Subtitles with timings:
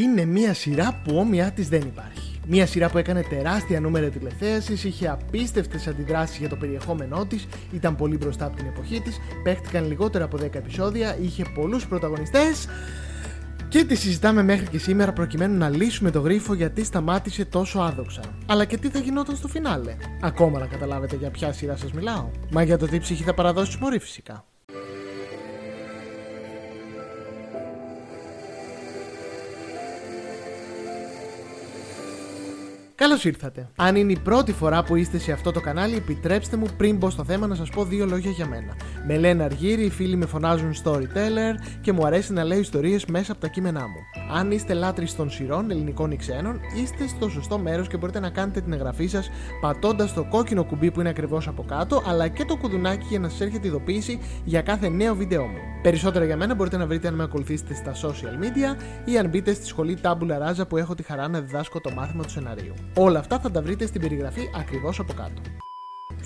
[0.00, 2.40] είναι μια σειρά που όμοιά της δεν υπάρχει.
[2.50, 7.96] Μια σειρά που έκανε τεράστια νούμερα τηλεθέασης, είχε απίστευτες αντιδράσεις για το περιεχόμενό της, ήταν
[7.96, 12.68] πολύ μπροστά από την εποχή της, παίχτηκαν λιγότερα από 10 επεισόδια, είχε πολλούς πρωταγωνιστές.
[13.68, 18.20] Και τη συζητάμε μέχρι και σήμερα προκειμένου να λύσουμε το γρίφο γιατί σταμάτησε τόσο άδοξα.
[18.46, 22.30] Αλλά και τι θα γινόταν στο φινάλε; Ακόμα να καταλάβετε για ποια σειρά σας μιλάω.
[22.50, 24.44] Μα για το τι ψυχή θα παραδώσει μωρή φυσικά.
[32.98, 33.68] Καλώς ήρθατε.
[33.76, 37.10] Αν είναι η πρώτη φορά που είστε σε αυτό το κανάλι, επιτρέψτε μου πριν μπω
[37.10, 38.76] στο θέμα να σας πω δύο λόγια για μένα.
[39.06, 43.32] Με λένε Αργύρι, οι φίλοι με φωνάζουν storyteller και μου αρέσει να λέω ιστορίες μέσα
[43.32, 43.96] από τα κείμενά μου.
[44.36, 48.30] Αν είστε λάτρε των σειρών, ελληνικών ή ξένων, είστε στο σωστό μέρος και μπορείτε να
[48.30, 49.30] κάνετε την εγγραφή σας
[49.60, 53.28] πατώντας το κόκκινο κουμπί που είναι ακριβώς από κάτω, αλλά και το κουδουνάκι για να
[53.28, 55.58] σας έρχεται ειδοποίηση για κάθε νέο βίντεο μου.
[55.88, 59.52] Περισσότερα για μένα μπορείτε να βρείτε αν με ακολουθήσετε στα social media ή αν μπείτε
[59.52, 62.74] στη σχολή Tabula Rasa που έχω τη χαρά να διδάσκω το μάθημα του σεναρίου.
[62.96, 65.67] Όλα αυτά θα τα βρείτε στην περιγραφή ακριβώς από κάτω.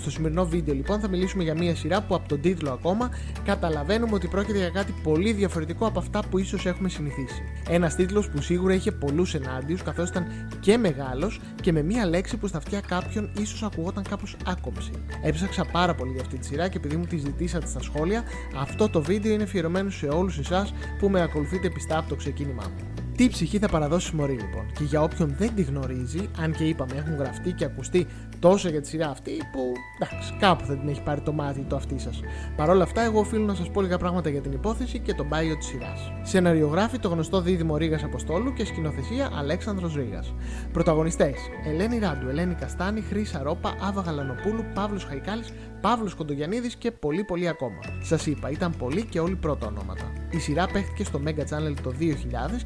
[0.03, 3.11] Στο σημερινό βίντεο λοιπόν θα μιλήσουμε για μια σειρά που από τον τίτλο ακόμα
[3.45, 7.43] καταλαβαίνουμε ότι πρόκειται για κάτι πολύ διαφορετικό από αυτά που ίσως έχουμε συνηθίσει.
[7.69, 10.27] Ένας τίτλος που σίγουρα είχε πολλούς ενάντιους καθώς ήταν
[10.61, 14.91] και μεγάλος και με μια λέξη που στα αυτιά κάποιον ίσως ακουγόταν κάπως άκομψη.
[15.23, 18.23] Έψαξα πάρα πολύ για αυτή τη σειρά και επειδή μου τη ζητήσατε στα σχόλια,
[18.57, 22.63] αυτό το βίντεο είναι αφιερωμένο σε όλους εσάς που με ακολουθείτε πιστά από το ξεκίνημά
[22.63, 23.02] μου.
[23.17, 26.93] Τι ψυχή θα παραδώσει μωρή λοιπόν; Και για όποιον δεν τη γνωρίζει, αν και είπαμε
[26.97, 28.07] έχουν γραφτεί και ακουστεί
[28.39, 31.77] τόσο για τη σειρά αυτή, που εντάξει, κάπου θα την έχει πάρει το μάτι το
[31.77, 32.21] αυτή σας.
[32.57, 35.27] Παρ' όλα αυτά, εγώ οφείλω να σας πω λίγα πράγματα για την υπόθεση και τον
[35.27, 36.13] μπάιο της σειράς.
[36.23, 40.25] Σεναριογράφη το γνωστό δίδυμο Ρίγα Αποστόλου και σκηνοθεσία Αλέξανδρος Ρίγα.
[40.73, 41.35] Πρωταγωνιστές
[41.67, 47.49] Ελένη Ράντου, Ελένη Καστάνη, Χρήσα Ρόπα, Άβα Γαλανοπούλου, Παύλος Χαϊκάλης, Παύλος Κοντογιανίδη και πολύ πολύ
[47.49, 47.79] ακόμα.
[48.03, 50.22] Σας είπα, ήταν πολύ και όλοι πρώτα ονόματα.
[50.33, 52.05] Η σειρά παίχτηκε στο Mega Channel το 2000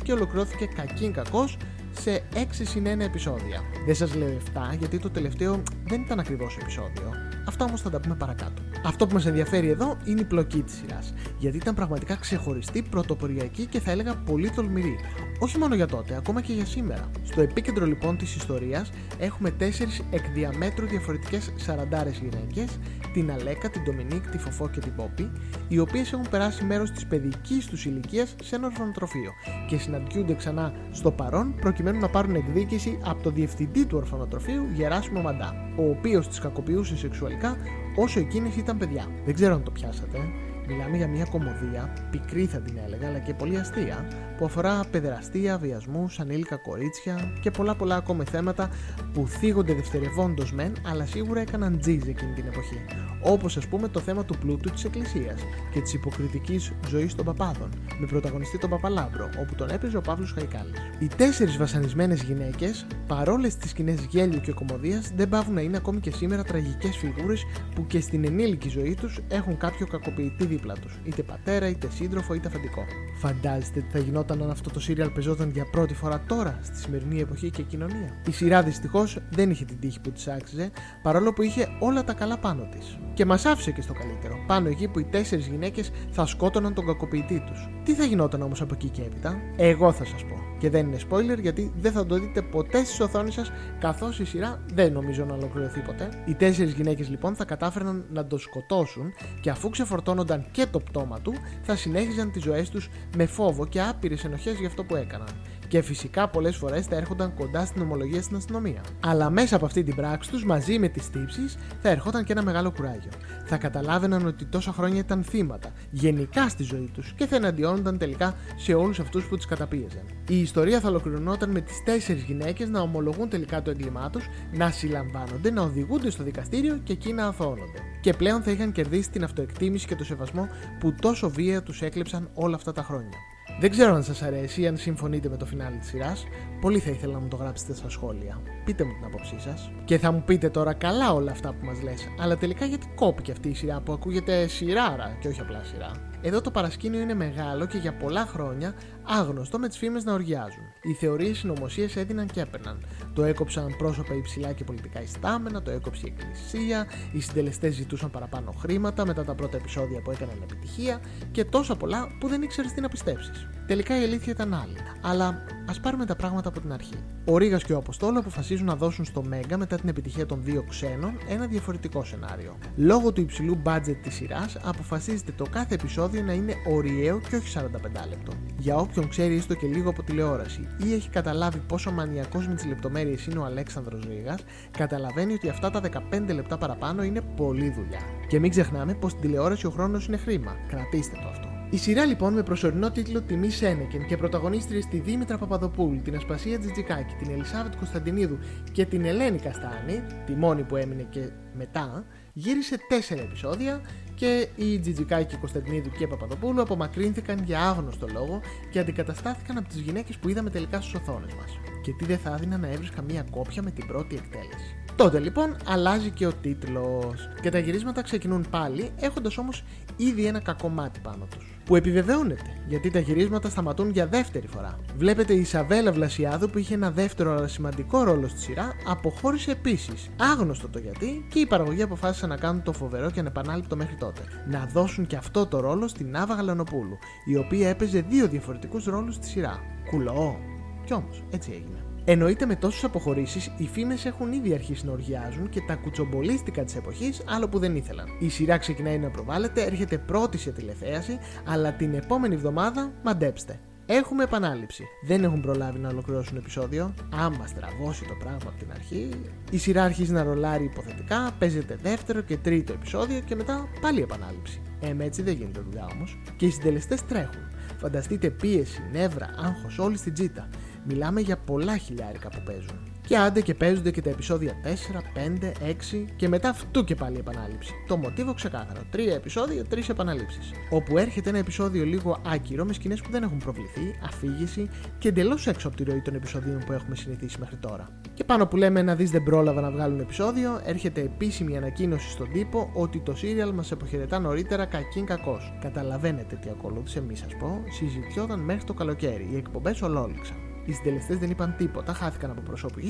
[0.02, 1.48] και ολοκληρώθηκε κακήν κακό
[1.90, 3.60] σε 6 συν 1 επεισόδια.
[3.86, 4.36] Δεν σας λέω
[4.72, 7.12] 7 γιατί το τελευταίο δεν ήταν ακριβώς επεισόδιο.
[7.48, 8.62] Αυτά όμως θα τα πούμε παρακάτω.
[8.84, 11.14] Αυτό που μας ενδιαφέρει εδώ είναι η πλοκή της σειράς.
[11.38, 14.96] Γιατί ήταν πραγματικά ξεχωριστή, πρωτοποριακή και θα έλεγα πολύ τολμηρή.
[15.38, 17.10] Όχι μόνο για τότε, ακόμα και για σήμερα.
[17.22, 22.78] Στο επίκεντρο λοιπόν της ιστορίας έχουμε τέσσερις εκ διαμέτρου διαφορετικές σαραντάρες γυναίκες,
[23.12, 25.30] την Αλέκα, την Ντομινίκ, τη Φοφό και την Πόπη,
[25.68, 29.32] οι οποίες έχουν περάσει μέρος της παιδικής τους ηλικίας σε ένα ορφανοτροφείο
[29.68, 35.20] και συναντιούνται ξανά στο παρόν προκειμένου να πάρουν εκδίκηση από το διευθυντή του ορφανοτροφείου Γεράσιμο
[35.20, 37.56] Μαντά, ο οποίος τις κακοποιούσε σεξουαλικά
[37.96, 39.06] όσο εκείνες ήταν παιδιά.
[39.24, 40.18] Δεν ξέρω αν το πιάσατε.
[40.68, 45.58] Μιλάμε για μια κομμωδία, πικρή θα την έλεγα, αλλά και πολύ αστεία, που αφορά παιδεραστία,
[45.58, 48.70] βιασμούς, ανήλικα κορίτσια και πολλά πολλά ακόμα θέματα
[49.12, 52.84] που θίγονται δευτερευόντως μεν, αλλά σίγουρα έκαναν τζιζ εκείνη την εποχή.
[53.22, 55.40] Όπως ας πούμε το θέμα του πλούτου της Εκκλησίας
[55.72, 60.32] και της υποκριτικής ζωής των παπάδων, με πρωταγωνιστή τον Παπαλάμπρο, όπου τον έπαιζε ο Παύλος
[60.32, 60.78] Χαϊκάλης.
[60.98, 66.00] Οι τέσσερις βασανισμένες γυναίκες, παρόλες τις σκηνές γέλιου και κομμωδίας, δεν πάβουν να είναι ακόμη
[66.00, 67.44] και σήμερα τραγικές φιγούρες
[67.74, 72.34] που και στην ενήλικη ζωή τους έχουν κάποιο κακοποιητή δίπλα τους, είτε πατέρα, είτε σύντροφο,
[72.34, 72.84] είτε αφεντικό.
[73.16, 77.20] Φαντάζεστε τι θα γινόταν αν αυτό το σύριαλ πεζόταν για πρώτη φορά τώρα, στη σημερινή
[77.20, 78.22] εποχή και κοινωνία.
[78.28, 80.70] Η σειρά δυστυχώς δεν είχε την τύχη που της άξιζε,
[81.02, 82.98] παρόλο που είχε όλα τα καλά πάνω της.
[83.14, 86.86] Και μας άφησε και στο καλύτερο, πάνω εκεί που οι τέσσερις γυναίκες θα σκότωναν τον
[86.86, 87.68] κακοποιητή τους.
[87.84, 90.45] Τι θα γινόταν όμως από εκεί και έπειτα, εγώ θα σας πω.
[90.58, 94.24] Και δεν είναι spoiler γιατί δεν θα το δείτε ποτέ στις οθόνες σας, καθώς η
[94.24, 96.08] σειρά δεν νομίζω να ολοκληρωθεί ποτέ.
[96.24, 101.20] Οι τέσσερις γυναίκες λοιπόν θα κατάφεραν να το σκοτώσουν και αφού ξεφορτώνονταν και το πτώμα
[101.20, 105.28] του, θα συνέχιζαν τις ζωές τους με φόβο και άπειρες ενοχές για αυτό που έκαναν
[105.68, 108.80] και φυσικά πολλές φορές θα έρχονταν κοντά στην ομολογία στην αστυνομία.
[109.00, 112.42] Αλλά μέσα από αυτή την πράξη τους, μαζί με τις τύψεις, θα ερχόταν και ένα
[112.42, 113.10] μεγάλο κουράγιο.
[113.44, 118.34] Θα καταλάβαιναν ότι τόσα χρόνια ήταν θύματα, γενικά στη ζωή τους και θα εναντιώνονταν τελικά
[118.56, 120.02] σε όλους αυτούς που τις καταπίεζαν.
[120.28, 124.70] Η ιστορία θα ολοκληρωνόταν με τις τέσσερις γυναίκες να ομολογούν τελικά το έγκλημά τους, να
[124.70, 127.80] συλλαμβάνονται, να οδηγούνται στο δικαστήριο και εκεί να αθώνονται.
[128.00, 130.48] Και πλέον θα είχαν κερδίσει την αυτοεκτίμηση και το σεβασμό
[130.80, 133.18] που τόσο βία τους έκλεψαν όλα αυτά τα χρόνια.
[133.60, 136.24] Δεν ξέρω αν σας αρέσει ή αν συμφωνείτε με το φινάλι της σειράς.
[136.60, 138.40] Πολύ θα ήθελα να μου το γράψετε στα σχόλια.
[138.64, 139.70] Πείτε μου την άποψή σας.
[139.84, 142.08] Και θα μου πείτε τώρα καλά όλα αυτά που μας λες.
[142.20, 145.90] Αλλά τελικά γιατί κόπηκε αυτή η σειρά που ακούγεται σειράρα και όχι απλά σειρά.
[146.26, 150.62] Εδώ το παρασκήνιο είναι μεγάλο και για πολλά χρόνια άγνωστο με τις φήμες να οργιάζουν.
[150.82, 152.86] Οι θεωρίες συνωμοσίες έδιναν και έπαιρναν.
[153.14, 158.54] Το έκοψαν πρόσωπα υψηλά και πολιτικά ιστάμενα, το έκοψε η Εκκλησία, οι συντελεστές ζητούσαν παραπάνω
[158.58, 161.00] χρήματα μετά τα πρώτα επεισόδια που έκαναν επιτυχία
[161.30, 163.48] και τόσα πολλά που δεν ήξερες τι να πιστέψεις.
[163.66, 164.76] Τελικά η αλήθεια ήταν άλλη.
[165.02, 166.98] Αλλά ας πάρουμε τα πράγματα από την αρχή.
[167.24, 170.64] Ο Ρίγα και ο Αποστόλο αποφασίζουν να δώσουν στο Μέγκα μετά την επιτυχία των δύο
[170.68, 172.58] ξένων ένα διαφορετικό σενάριο.
[172.76, 177.58] Λόγω του υψηλού budget της σειράς, αποφασίζεται το κάθε επεισόδιο να είναι ωριαίο και όχι
[177.58, 177.62] 45
[178.08, 178.32] λεπτό.
[178.58, 182.66] Για όποιον ξέρει έστω και λίγο από τηλεόραση ή έχει καταλάβει πόσο μανιακός με τις
[182.66, 184.38] λεπτομέρειες είναι ο Αλέξανδρος Ρίγα,
[184.70, 188.00] καταλαβαίνει ότι αυτά τα 15 λεπτά παραπάνω είναι πολλή δουλειά.
[188.28, 190.56] Και μην ξεχνάμε πως στην τηλεόραση ο χρόνος είναι χρήμα.
[190.68, 191.48] Κρατήστε το αυτό.
[191.70, 196.58] Η σειρά λοιπόν με προσωρινό τίτλο Τιμή Σένεκεν και πρωταγωνίστριε τη Δήμητρα Παπαδοπούλου, την Ασπασία
[196.58, 198.38] Τζιτζικάκη, την Ελισάβετ Κωνσταντινίδου
[198.72, 202.04] και την Ελένη Καστάνη, τη μόνη που έμεινε και μετά,
[202.38, 203.80] γύρισε τέσσερα επεισόδια
[204.14, 208.40] και οι Τζιτζικάκη, Κωνσταντινίδου και Παπαδοπούλου απομακρύνθηκαν για άγνωστο λόγο
[208.70, 211.58] και αντικαταστάθηκαν από τις γυναίκες που είδαμε τελικά στις οθόνες μας.
[211.82, 214.85] Και τι δεν θα έδινα να έβρισκα μία κόπια με την πρώτη εκτέλεση.
[214.96, 217.28] Τότε λοιπόν αλλάζει και ο τίτλος.
[217.40, 219.64] Και τα γυρίσματα ξεκινούν πάλι, έχοντας όμως
[219.96, 221.60] ήδη ένα κακό μάτι πάνω τους.
[221.64, 224.78] Που επιβεβαιώνεται, γιατί τα γυρίσματα σταματούν για δεύτερη φορά.
[224.96, 230.10] Βλέπετε η Ισαβέλα Βλασιάδου που είχε ένα δεύτερο αλλά σημαντικό ρόλο στη σειρά, αποχώρησε επίσης.
[230.16, 234.20] Άγνωστο το γιατί και η παραγωγή αποφάσισε να κάνουν το φοβερό και ανεπανάληπτο μέχρι τότε.
[234.50, 239.14] Να δώσουν και αυτό το ρόλο στην Άβα Γαλανοπούλου, η οποία έπαιζε δύο διαφορετικούς ρόλους
[239.14, 239.60] στη σειρά.
[239.90, 240.36] Κουλό.
[240.84, 241.85] Κι όμως, έτσι έγινε.
[242.08, 246.76] Εννοείται με τόσες αποχωρήσεις, οι φήμες έχουν ήδη αρχίσει να οργιάζουν και τα κουτσομπολίστικα της
[246.76, 248.06] εποχής άλλο που δεν ήθελαν.
[248.18, 253.60] Η σειρά ξεκινάει να προβάλλεται, έρχεται πρώτη σε τηλεθέαση, αλλά την επόμενη εβδομάδα μαντέψτε.
[253.86, 254.84] Έχουμε επανάληψη.
[255.06, 256.94] Δεν έχουν προλάβει να ολοκληρώσουν επεισόδιο.
[257.14, 259.08] Άμα στραβώσει το πράγμα από την αρχή,
[259.50, 264.60] η σειρά αρχίζει να ρολάρει υποθετικά, παίζεται δεύτερο και τρίτο επεισόδιο και μετά πάλι επανάληψη.
[264.80, 266.18] Ε, έτσι δεν γίνεται δουλειά όμως.
[266.36, 267.42] Και οι συντελεστές τρέχουν.
[267.78, 270.48] Φανταστείτε πίεση, νεύρα, άγχος, όλη στην τζίτα.
[270.88, 272.78] Μιλάμε για πολλά χιλιάρικα που παίζουν.
[273.06, 277.18] Και άντε και παίζονται και τα επεισόδια 4, 5, 6 και μετά αυτού και πάλι
[277.18, 277.72] επανάληψη.
[277.86, 278.80] Το μοτίβο ξεκάθαρο.
[278.90, 280.50] Τρία επεισόδια, τρεις επαναλήψεις.
[280.70, 284.68] Όπου έρχεται ένα επεισόδιο λίγο άκυρο με σκηνές που δεν έχουν προβληθεί, αφήγηση
[284.98, 287.88] και εντελώς έξω από τη ροή των επεισοδίων που έχουμε συνηθίσει μέχρι τώρα.
[288.14, 292.32] Και πάνω που λέμε να δεις δεν πρόλαβα να βγάλουν επεισόδιο, έρχεται επίσημη ανακοίνωση στον
[292.32, 295.38] τύπο ότι το σύριαλ μας αποχαιρετά νωρίτερα κακήν κακό.
[295.60, 299.28] Καταλαβαίνετε τι ακολούθησε, μη σας πω, συζητιόταν μέχρι το καλοκαίρι.
[299.32, 300.45] Οι εκπομπές ολόληξαν.
[300.66, 302.80] Οι συντελεστές δεν είπαν τίποτα, χάθηκαν από προσώπου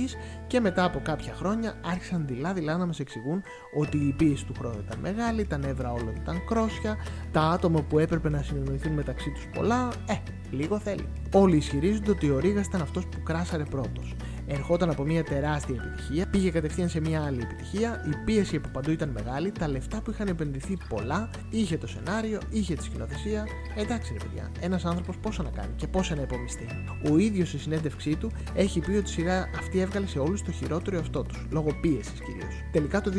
[0.46, 3.42] και μετά από κάποια χρόνια άρχισαν δειλά-δειλά να μας εξηγούν
[3.78, 6.96] ότι η πίεση του χρόνου ήταν μεγάλη, τα νεύρα όλων ήταν κρόσια,
[7.32, 10.14] τα άτομα που έπρεπε να συνεννοηθούν μεταξύ τους πολλά, ε,
[10.50, 11.08] λίγο θέλει.
[11.32, 14.14] Όλοι ισχυρίζονται ότι ο Ρίγα ήταν αυτός που κράσαρε πρώτος
[14.46, 18.90] ερχόταν από μια τεράστια επιτυχία, πήγε κατευθείαν σε μια άλλη επιτυχία, η πίεση από παντού
[18.90, 23.46] ήταν μεγάλη, τα λεφτά που είχαν επενδυθεί πολλά, είχε το σενάριο, είχε τη σκηνοθεσία.
[23.76, 26.66] Εντάξει ρε παιδιά, ένας άνθρωπος πόσο να κάνει και πόσο να υπομειστεί.
[27.10, 30.52] Ο ίδιος στη συνέντευξή του έχει πει ότι η σειρά αυτή έβγαλε σε όλους το
[30.52, 32.54] χειρότερο εαυτό τους, λόγω πίεσης κυρίως.
[32.72, 33.10] Τελικά το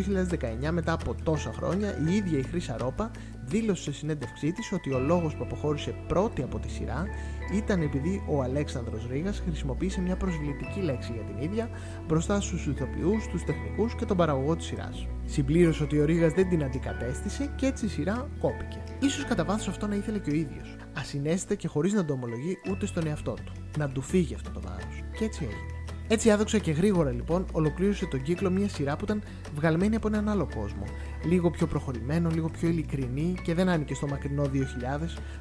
[0.68, 3.12] 2019, μετά από τόσα χρόνια, η ίδια η Χρύσα Ρόπα
[3.48, 7.06] δήλωσε σε συνέντευξή της ότι ο λόγος που αποχώρησε πρώτη από τη σειρά
[7.54, 11.70] ήταν επειδή ο Αλέξανδρος Ρήγας χρησιμοποίησε μια προσβλητική λέξη για την ίδια
[12.08, 15.08] μπροστά στους ηθοποιούς, τους τεχνικούς και τον παραγωγό της σειράς.
[15.26, 18.84] Συμπλήρωσε ότι ο Ρήγας δεν την αντικατέστησε και έτσι η σειρά κόπηκε.
[19.00, 20.76] Ίσως κατά βάθος αυτό να ήθελε και ο ίδιος.
[20.98, 23.52] Ασυνέστητα και χωρίς να το ομολογεί ούτε στον εαυτό του.
[23.78, 25.04] Να του φύγει αυτό το βάρος.
[25.18, 25.76] Και έτσι έγινε.
[26.09, 29.21] Έτσι άδοξα και γρήγορα λοιπόν ολοκλήρωσε τον κύκλο μια σειρά που ήταν
[29.56, 30.83] βγαλμένη από έναν άλλο κόσμο.
[31.25, 34.48] Λίγο πιο προχωρημένο, λίγο πιο ειλικρινή και δεν άνοιγε στο μακρινό 2000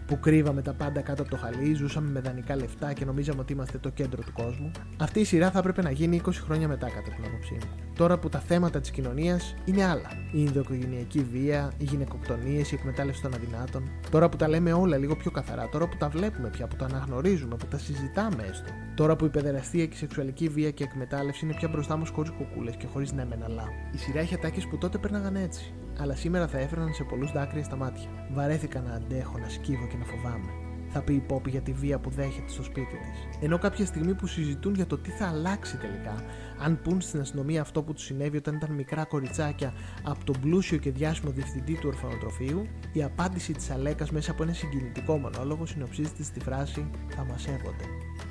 [0.06, 3.52] που κρύβαμε τα πάντα κάτω από το χαλί, ζούσαμε με δανεικά λεφτά και νομίζαμε ότι
[3.52, 4.70] είμαστε το κέντρο του κόσμου.
[4.96, 7.86] Αυτή η σειρά θα έπρεπε να γίνει 20 χρόνια μετά κατά την άποψή μου.
[7.96, 10.10] Τώρα που τα θέματα της κοινωνίας είναι άλλα.
[10.32, 13.90] Η ενδοοικογενειακή βία, οι γυναικοκτονίες, η εκμετάλλευση των αδυνάτων.
[14.10, 16.84] Τώρα που τα λέμε όλα λίγο πιο καθαρά, τώρα που τα βλέπουμε πια, που τα
[16.84, 18.70] αναγνωρίζουμε, που τα συζητάμε έστω.
[18.94, 22.30] Τώρα που η παιδεραστία και η σεξουαλική βία και εκμετάλλευση είναι πια μπροστά μα χωρί
[22.30, 23.64] κουκούλες και χωρίς ναι μεν αλλά.
[23.94, 25.74] Η σειρά έχει ατάκες που τότε πέρναγαν έτσι.
[25.98, 28.08] Αλλά σήμερα θα έφεραν σε πολλούς δάκρυα στα μάτια.
[28.32, 30.50] Βαρέθηκα να αντέχω, να σκύβω και να φοβάμαι.
[30.88, 33.38] Θα πει η Πόπη για τη βία που δέχεται στο σπίτι της.
[33.44, 36.14] Ενώ κάποια στιγμή που συζητούν για το τι θα αλλάξει τελικά,
[36.58, 39.72] αν πούν στην αστυνομία αυτό που τους συνέβη όταν ήταν μικρά κοριτσάκια
[40.02, 44.52] από τον πλούσιο και διάσημο διευθυντή του ορφανοτροφείου, η απάντηση της Αλέκας μέσα από ένα
[44.52, 47.84] συγκινητικό μονόλογο συνοψίζεται στη φράση Θα μας σέβονται.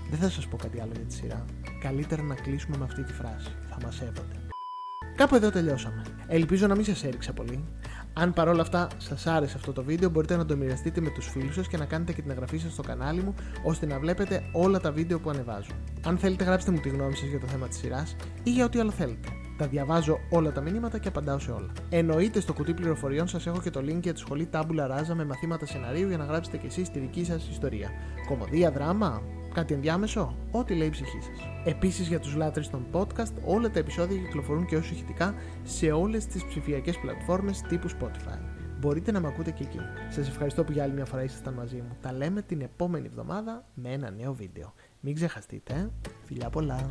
[0.09, 1.45] Δεν θα σας πω κάτι άλλο για τη σειρά.
[1.81, 3.51] Καλύτερα να κλείσουμε με αυτή τη φράση.
[3.69, 4.39] Θα μας σέβονται.
[5.15, 6.01] Κάπου εδώ τελειώσαμε.
[6.27, 7.63] Ελπίζω να μην σας έριξα πολύ.
[8.13, 11.55] Αν παρόλα αυτά σας άρεσε αυτό το βίντεο, μπορείτε να το μοιραστείτε με τους φίλους
[11.55, 13.33] σας και να κάνετε και την εγγραφή σας στο κανάλι μου,
[13.63, 15.71] ώστε να βλέπετε όλα τα βίντεο που ανεβάζω.
[16.05, 18.79] Αν θέλετε, γράψτε μου τη γνώμη σας για το θέμα της σειράς ή για ό,τι
[18.79, 19.27] άλλο θέλετε.
[19.57, 21.71] Τα διαβάζω όλα τα μηνύματα και απαντάω σε όλα.
[21.89, 25.25] Εννοείται στο κουτί πληροφοριών σας έχω και το link για τη σχολή Tabula Rasa με
[25.25, 27.89] μαθήματα σεναρίου για να γράψετε κι εσείς τη δική σας ιστορία.
[28.27, 29.21] Κομμωδία, δράμα,
[29.55, 31.47] κάτι ενδιάμεσο, ό,τι λέει η ψυχή σας.
[31.63, 36.25] Επίσης για τους λάτρε των podcast, όλα τα επεισόδια κυκλοφορούν και ω ηχητικά σε όλες
[36.25, 38.39] τις ψηφιακές πλατφόρμες τύπου Spotify.
[38.79, 39.79] μπορείτε να με ακούτε και εκεί.
[40.09, 41.97] Σας ευχαριστώ που για άλλη μια φορά ήσασταν μαζί μου.
[42.01, 44.73] Τα λέμε την επόμενη εβδομάδα με ένα νέο βίντεο.
[44.99, 45.91] Μην ξεχαστείτε,
[46.23, 46.87] φιλιά πολλά!